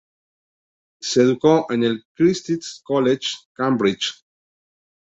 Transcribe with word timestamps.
Se 0.99 1.21
educó 1.21 1.67
en 1.71 1.83
el 1.83 2.05
Christ's 2.15 2.81
College, 2.83 3.35
Cambridge. 3.53 4.25